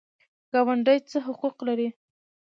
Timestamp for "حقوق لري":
1.25-1.87